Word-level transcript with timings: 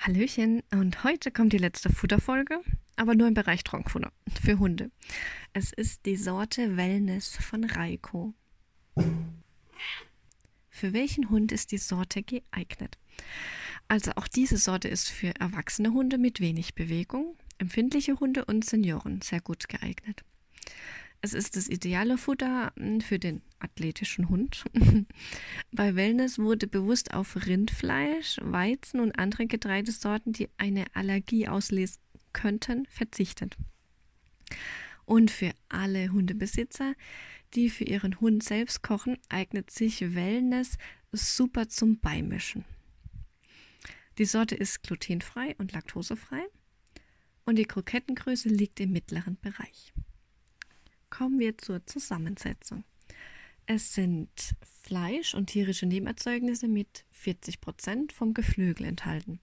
Hallöchen 0.00 0.62
und 0.72 1.04
heute 1.04 1.30
kommt 1.30 1.52
die 1.52 1.58
letzte 1.58 1.92
Futterfolge, 1.92 2.62
aber 2.96 3.14
nur 3.14 3.28
im 3.28 3.34
Bereich 3.34 3.64
Trockenfutter 3.64 4.10
für 4.42 4.58
Hunde. 4.58 4.90
Es 5.52 5.74
ist 5.74 6.06
die 6.06 6.16
Sorte 6.16 6.78
Wellness 6.78 7.36
von 7.36 7.64
Reiko. 7.64 8.32
Für 10.70 10.94
welchen 10.94 11.28
Hund 11.28 11.52
ist 11.52 11.70
die 11.70 11.76
Sorte 11.76 12.22
geeignet? 12.22 12.96
Also 13.88 14.12
auch 14.16 14.26
diese 14.26 14.56
Sorte 14.56 14.88
ist 14.88 15.10
für 15.10 15.34
erwachsene 15.38 15.92
Hunde 15.92 16.16
mit 16.16 16.40
wenig 16.40 16.74
Bewegung, 16.74 17.36
empfindliche 17.58 18.18
Hunde 18.18 18.46
und 18.46 18.64
Senioren 18.64 19.20
sehr 19.20 19.42
gut 19.42 19.68
geeignet. 19.68 20.24
Es 21.22 21.34
ist 21.34 21.56
das 21.56 21.68
ideale 21.68 22.16
Futter 22.16 22.72
hm, 22.76 23.00
für 23.00 23.18
den 23.18 23.42
athletischen 23.58 24.28
Hund. 24.30 24.64
Bei 25.72 25.94
Wellness 25.94 26.38
wurde 26.38 26.66
bewusst 26.66 27.12
auf 27.12 27.46
Rindfleisch, 27.46 28.38
Weizen 28.42 29.00
und 29.00 29.18
andere 29.18 29.46
Getreidesorten, 29.46 30.32
die 30.32 30.48
eine 30.56 30.86
Allergie 30.94 31.46
auslösen 31.46 32.00
könnten, 32.32 32.86
verzichtet. 32.86 33.56
Und 35.04 35.30
für 35.30 35.52
alle 35.68 36.10
Hundebesitzer, 36.10 36.94
die 37.54 37.68
für 37.68 37.84
ihren 37.84 38.20
Hund 38.20 38.42
selbst 38.42 38.82
kochen, 38.82 39.18
eignet 39.28 39.70
sich 39.70 40.14
Wellness 40.14 40.78
super 41.12 41.68
zum 41.68 41.98
Beimischen. 41.98 42.64
Die 44.18 44.24
Sorte 44.24 44.54
ist 44.54 44.82
glutenfrei 44.82 45.54
und 45.58 45.72
laktosefrei 45.72 46.42
und 47.44 47.56
die 47.56 47.64
Krokettengröße 47.64 48.48
liegt 48.48 48.80
im 48.80 48.92
mittleren 48.92 49.36
Bereich 49.40 49.92
kommen 51.10 51.38
wir 51.38 51.58
zur 51.58 51.84
Zusammensetzung. 51.86 52.84
Es 53.66 53.94
sind 53.94 54.56
Fleisch 54.82 55.34
und 55.34 55.46
tierische 55.46 55.86
Nebenerzeugnisse 55.86 56.66
mit 56.66 57.04
40 57.10 57.60
Prozent 57.60 58.12
vom 58.12 58.34
Geflügel 58.34 58.86
enthalten. 58.86 59.38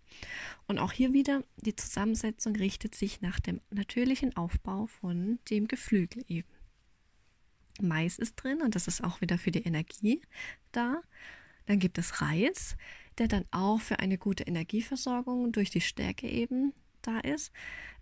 Und 0.67 0.80
auch 0.80 0.91
hier 0.91 1.13
wieder, 1.13 1.44
die 1.55 1.75
Zusammensetzung 1.75 2.55
richtet 2.55 2.95
sich 2.95 3.22
nach 3.22 3.39
dem 3.39 3.61
natürlichen 3.69 4.36
Aufbau 4.36 4.88
von 4.88 5.39
dem 5.50 5.67
Geflügel 5.69 6.25
eben. 6.28 6.50
Mais 7.80 8.17
ist 8.17 8.36
drin 8.36 8.61
und 8.61 8.75
das 8.75 8.88
ist 8.88 9.03
auch 9.03 9.22
wieder 9.22 9.38
für 9.38 9.52
die 9.52 9.63
Energie 9.63 10.22
da. 10.72 11.02
Dann 11.67 11.80
gibt 11.80 11.97
es 11.97 12.22
Reis, 12.22 12.75
der 13.17 13.28
dann 13.28 13.45
auch 13.52 13.80
für 13.80 14.00
eine 14.00 14.17
gute 14.17 14.44
Energieversorgung 14.44 15.52
durch 15.52 15.69
die 15.69 15.81
Stärke 15.81 16.28
eben 16.28 16.73
da 17.08 17.19
ist. 17.19 17.52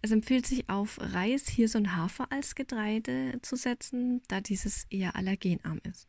Es 0.02 0.12
empfiehlt 0.12 0.46
sich 0.46 0.70
auf 0.70 0.98
Reis, 1.00 1.48
Hirse 1.48 1.78
und 1.78 1.96
Hafer 1.96 2.32
als 2.32 2.56
Getreide 2.56 3.40
zu 3.42 3.56
setzen, 3.56 4.22
da 4.28 4.42
dieses 4.42 4.86
eher 4.90 5.16
allergenarm 5.16 5.80
ist. 5.84 6.08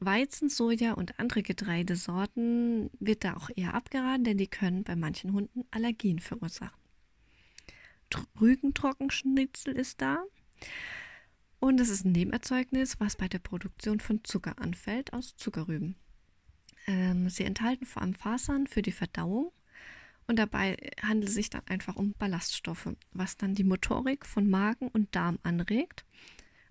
Weizen, 0.00 0.48
Soja 0.48 0.92
und 0.92 1.18
andere 1.18 1.42
Getreidesorten 1.42 2.90
wird 3.00 3.24
da 3.24 3.36
auch 3.36 3.50
eher 3.54 3.74
abgeraten, 3.74 4.24
denn 4.24 4.38
die 4.38 4.46
können 4.46 4.84
bei 4.84 4.96
manchen 4.96 5.32
Hunden 5.32 5.64
Allergien 5.70 6.20
verursachen. 6.20 6.78
Rügentrockenschnitzel 8.40 9.74
ist 9.74 10.00
da. 10.00 10.24
Und 11.60 11.80
es 11.80 11.88
ist 11.88 12.04
ein 12.04 12.12
Nebenerzeugnis, 12.12 13.00
was 13.00 13.16
bei 13.16 13.28
der 13.28 13.40
Produktion 13.40 13.98
von 13.98 14.22
Zucker 14.22 14.58
anfällt 14.58 15.12
aus 15.12 15.36
Zuckerrüben. 15.36 15.96
Ähm, 16.86 17.28
sie 17.28 17.44
enthalten 17.44 17.84
vor 17.84 18.02
allem 18.02 18.14
Fasern 18.14 18.66
für 18.66 18.82
die 18.82 18.92
Verdauung 18.92 19.52
und 20.28 20.38
dabei 20.38 20.76
handelt 21.02 21.30
es 21.30 21.34
sich 21.34 21.50
dann 21.50 21.66
einfach 21.66 21.96
um 21.96 22.12
Ballaststoffe, 22.12 22.90
was 23.12 23.36
dann 23.36 23.54
die 23.54 23.64
Motorik 23.64 24.26
von 24.26 24.48
Magen 24.48 24.88
und 24.88 25.14
Darm 25.16 25.38
anregt. 25.42 26.04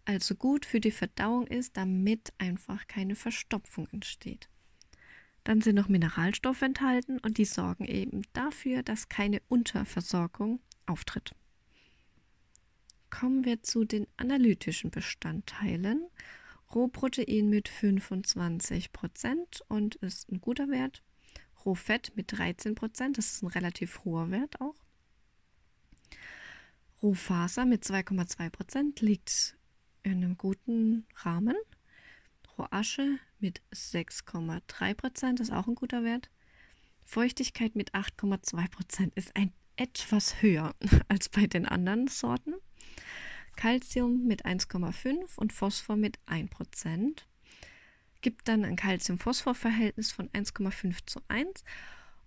Also 0.06 0.36
gut 0.36 0.66
für 0.66 0.80
die 0.80 0.92
Verdauung 0.92 1.48
ist, 1.48 1.76
damit 1.76 2.34
einfach 2.38 2.88
keine 2.88 3.16
Verstopfung 3.16 3.88
entsteht. 3.92 4.48
Dann 5.44 5.62
sind 5.62 5.76
noch 5.76 5.90
Mineralstoffe 5.90 6.62
enthalten 6.62 7.20
und 7.20 7.38
die 7.38 7.46
sorgen 7.46 7.86
eben 7.86 8.22
dafür, 8.34 8.84
dass 8.84 9.10
keine 9.10 9.42
Unterversorgung 9.48 10.60
auftritt. 10.86 11.34
Kommen 13.10 13.44
wir 13.44 13.64
zu 13.64 13.86
den 13.86 14.06
analytischen 14.18 14.92
Bestandteilen. 14.92 16.06
Rohprotein 16.76 17.50
mit 17.50 17.70
25% 17.70 19.62
und 19.68 19.96
ist 19.96 20.30
ein 20.30 20.42
guter 20.42 20.70
Wert. 20.70 21.02
Rohfett 21.68 22.14
mit 22.16 22.32
13 22.32 22.76
Prozent, 22.76 23.18
das 23.18 23.34
ist 23.34 23.44
ein 23.44 23.48
relativ 23.48 24.06
hoher 24.06 24.32
Wert 24.32 24.62
auch. 24.62 24.76
Rohfaser 27.04 27.66
mit 27.66 27.84
2,2 27.84 28.50
Prozent 28.50 29.02
liegt 29.02 29.58
in 30.02 30.24
einem 30.24 30.38
guten 30.38 31.06
Rahmen. 31.18 31.58
Rohasche 32.58 33.20
mit 33.40 33.62
6,3 33.74 34.94
Prozent 34.94 35.40
ist 35.42 35.52
auch 35.52 35.68
ein 35.68 35.76
guter 35.76 36.06
Wert. 36.06 36.30
Feuchtigkeit 37.04 37.76
mit 37.76 37.94
8,2 37.94 38.70
Prozent 38.70 39.14
ist 39.16 39.36
ein 39.36 39.52
etwas 39.76 40.42
höher 40.42 40.74
als 41.10 41.28
bei 41.28 41.48
den 41.48 41.66
anderen 41.66 42.08
Sorten. 42.08 42.54
Calcium 43.58 44.26
mit 44.26 44.46
1,5 44.46 45.38
und 45.38 45.52
Phosphor 45.52 45.98
mit 45.98 46.18
1 46.28 46.50
Prozent 46.50 47.28
gibt 48.28 48.50
dann 48.50 48.66
ein 48.66 48.76
Calcium-Phosphor-Verhältnis 48.76 50.12
von 50.12 50.28
1,5 50.32 50.98
zu 51.06 51.22
1 51.30 51.64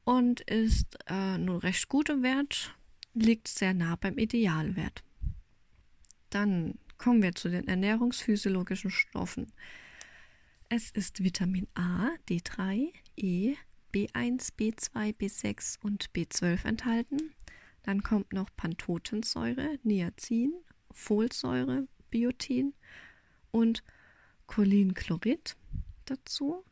und 0.04 0.40
ist 0.40 0.96
äh, 1.06 1.36
nur 1.36 1.62
recht 1.62 1.90
guter 1.90 2.22
Wert, 2.22 2.74
liegt 3.12 3.48
sehr 3.48 3.74
nah 3.74 3.96
beim 3.96 4.16
Idealwert. 4.16 5.04
Dann 6.30 6.78
kommen 6.96 7.22
wir 7.22 7.34
zu 7.34 7.50
den 7.50 7.68
ernährungsphysiologischen 7.68 8.90
Stoffen. 8.90 9.52
Es 10.70 10.90
ist 10.90 11.22
Vitamin 11.22 11.68
A, 11.74 12.12
D3, 12.30 12.94
E, 13.16 13.56
B1, 13.92 14.54
B2, 14.58 15.14
B6 15.14 15.82
und 15.82 16.12
B12 16.12 16.64
enthalten. 16.64 17.34
Dann 17.82 18.02
kommt 18.02 18.32
noch 18.32 18.48
Pantothensäure, 18.56 19.78
Niacin, 19.82 20.54
Folsäure, 20.92 21.88
Biotin 22.08 22.72
und 23.50 23.84
Cholinchlorid 24.46 25.58
dazu. 26.10 26.64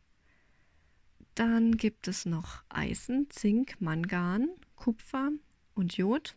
Dann 1.35 1.77
gibt 1.77 2.09
es 2.09 2.27
noch 2.27 2.65
Eisen, 2.69 3.31
Zink, 3.31 3.81
Mangan, 3.81 4.49
Kupfer 4.75 5.31
und 5.75 5.97
Jod. 5.97 6.37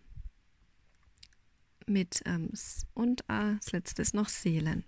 Mit, 1.88 2.22
ähm, 2.26 2.52
und 2.94 3.22
äh, 3.22 3.56
das 3.56 3.72
letzte 3.72 4.04
ist 4.04 4.14
noch 4.14 4.30
Seelen. 4.30 4.86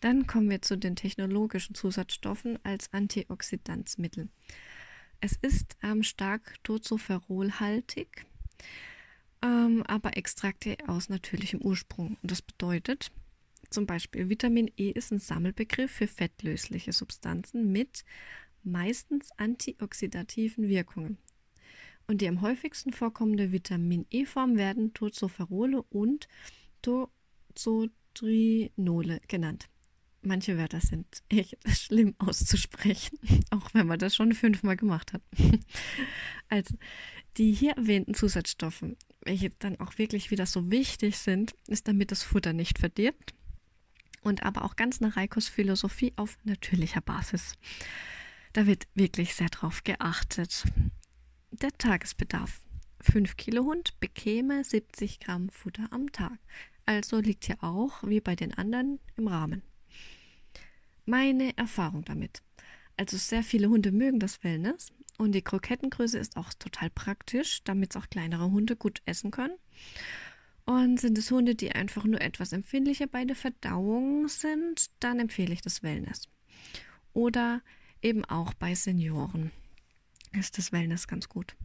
Dann 0.00 0.26
kommen 0.26 0.50
wir 0.50 0.60
zu 0.60 0.76
den 0.76 0.96
technologischen 0.96 1.74
Zusatzstoffen 1.74 2.58
als 2.64 2.92
Antioxidanzmittel. 2.92 4.28
Es 5.20 5.38
ist 5.40 5.76
ähm, 5.82 6.02
stark 6.02 6.56
tozoferolhaltig, 6.64 8.26
ähm, 9.40 9.82
aber 9.86 10.16
Extrakte 10.16 10.76
aus 10.88 11.08
natürlichem 11.08 11.62
Ursprung. 11.62 12.18
Und 12.20 12.30
das 12.30 12.42
bedeutet, 12.42 13.12
zum 13.72 13.86
Beispiel 13.86 14.28
Vitamin 14.28 14.70
E 14.76 14.90
ist 14.90 15.10
ein 15.12 15.18
Sammelbegriff 15.18 15.90
für 15.90 16.06
fettlösliche 16.06 16.92
Substanzen 16.92 17.72
mit 17.72 18.04
meistens 18.62 19.30
antioxidativen 19.36 20.68
Wirkungen. 20.68 21.18
Und 22.06 22.20
die 22.20 22.28
am 22.28 22.42
häufigsten 22.42 22.92
vorkommende 22.92 23.50
Vitamin 23.52 24.06
E-Form 24.10 24.56
werden 24.56 24.92
Tozoferole 24.92 25.82
und 25.82 26.28
Tozotrinole 26.82 29.20
genannt. 29.28 29.68
Manche 30.20 30.58
Wörter 30.58 30.80
sind 30.80 31.22
echt 31.28 31.56
schlimm 31.68 32.14
auszusprechen, 32.18 33.18
auch 33.50 33.72
wenn 33.74 33.86
man 33.86 33.98
das 33.98 34.14
schon 34.14 34.32
fünfmal 34.32 34.76
gemacht 34.76 35.12
hat. 35.12 35.22
Also, 36.48 36.76
die 37.38 37.52
hier 37.52 37.78
erwähnten 37.78 38.12
Zusatzstoffe, 38.12 38.84
welche 39.24 39.48
dann 39.58 39.80
auch 39.80 39.96
wirklich 39.96 40.30
wieder 40.30 40.44
so 40.44 40.70
wichtig 40.70 41.16
sind, 41.16 41.54
ist, 41.66 41.88
damit 41.88 42.10
das 42.10 42.22
Futter 42.22 42.52
nicht 42.52 42.78
verdirbt 42.78 43.32
und 44.22 44.42
aber 44.42 44.64
auch 44.64 44.76
ganz 44.76 45.00
nach 45.00 45.16
Reikos 45.16 45.48
Philosophie 45.48 46.12
auf 46.16 46.38
natürlicher 46.44 47.00
Basis. 47.00 47.54
Da 48.52 48.66
wird 48.66 48.86
wirklich 48.94 49.34
sehr 49.34 49.48
drauf 49.48 49.84
geachtet. 49.84 50.64
Der 51.50 51.72
Tagesbedarf. 51.72 52.60
5 53.00 53.36
Kilo 53.36 53.64
Hund 53.64 53.98
bekäme 53.98 54.62
70 54.62 55.20
Gramm 55.20 55.48
Futter 55.48 55.88
am 55.90 56.12
Tag. 56.12 56.38
Also 56.86 57.18
liegt 57.18 57.44
hier 57.46 57.62
auch, 57.62 58.02
wie 58.04 58.20
bei 58.20 58.36
den 58.36 58.54
anderen, 58.54 59.00
im 59.16 59.28
Rahmen. 59.28 59.62
Meine 61.04 61.56
Erfahrung 61.56 62.04
damit. 62.04 62.42
Also 62.96 63.16
sehr 63.16 63.42
viele 63.42 63.68
Hunde 63.68 63.90
mögen 63.90 64.20
das 64.20 64.44
Wellness 64.44 64.92
und 65.18 65.32
die 65.32 65.42
Krokettengröße 65.42 66.18
ist 66.18 66.36
auch 66.36 66.52
total 66.54 66.90
praktisch, 66.90 67.64
damit 67.64 67.96
auch 67.96 68.08
kleinere 68.08 68.50
Hunde 68.50 68.76
gut 68.76 69.02
essen 69.04 69.30
können. 69.30 69.56
Und 70.64 71.00
sind 71.00 71.18
es 71.18 71.30
Hunde, 71.30 71.54
die 71.54 71.72
einfach 71.72 72.04
nur 72.04 72.20
etwas 72.20 72.52
empfindlicher 72.52 73.06
bei 73.06 73.24
der 73.24 73.36
Verdauung 73.36 74.28
sind, 74.28 74.90
dann 75.00 75.18
empfehle 75.18 75.52
ich 75.52 75.60
das 75.60 75.82
Wellness. 75.82 76.28
Oder 77.12 77.62
eben 78.00 78.24
auch 78.24 78.54
bei 78.54 78.74
Senioren 78.74 79.50
ist 80.32 80.58
das 80.58 80.72
Wellness 80.72 81.08
ganz 81.08 81.28
gut. 81.28 81.56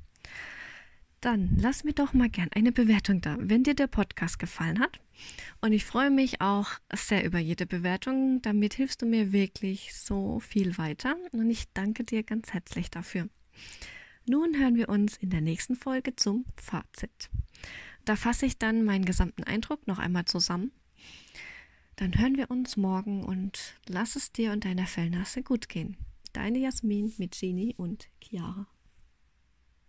Dann 1.21 1.57
lass 1.59 1.83
mir 1.83 1.93
doch 1.93 2.13
mal 2.13 2.29
gern 2.29 2.49
eine 2.53 2.71
Bewertung 2.71 3.21
da, 3.21 3.37
wenn 3.39 3.63
dir 3.63 3.73
der 3.73 3.87
Podcast 3.87 4.37
gefallen 4.37 4.79
hat. 4.79 4.99
Und 5.61 5.73
ich 5.73 5.83
freue 5.83 6.11
mich 6.11 6.41
auch 6.41 6.69
sehr 6.93 7.25
über 7.25 7.39
jede 7.39 7.65
Bewertung. 7.65 8.41
Damit 8.43 8.75
hilfst 8.75 9.01
du 9.01 9.07
mir 9.07 9.31
wirklich 9.31 9.95
so 9.95 10.39
viel 10.39 10.77
weiter. 10.77 11.15
Und 11.31 11.49
ich 11.49 11.65
danke 11.73 12.03
dir 12.03 12.21
ganz 12.21 12.53
herzlich 12.53 12.91
dafür. 12.91 13.27
Nun 14.27 14.57
hören 14.59 14.75
wir 14.75 14.89
uns 14.89 15.17
in 15.17 15.31
der 15.31 15.41
nächsten 15.41 15.75
Folge 15.75 16.15
zum 16.15 16.45
Fazit. 16.55 17.29
Da 18.07 18.15
fasse 18.15 18.45
ich 18.45 18.57
dann 18.57 18.85
meinen 18.85 19.03
gesamten 19.03 19.43
Eindruck 19.43 19.85
noch 19.85 19.99
einmal 19.99 20.23
zusammen. 20.23 20.71
Dann 21.97 22.17
hören 22.17 22.37
wir 22.37 22.49
uns 22.49 22.77
morgen 22.77 23.21
und 23.21 23.75
lass 23.85 24.15
es 24.15 24.31
dir 24.31 24.53
und 24.53 24.63
deiner 24.63 24.87
Fellnasse 24.87 25.43
gut 25.43 25.67
gehen. 25.67 25.97
Deine 26.31 26.59
Jasmin 26.59 27.13
mit 27.17 27.37
Genie 27.37 27.75
und 27.75 28.07
Chiara. 28.21 28.65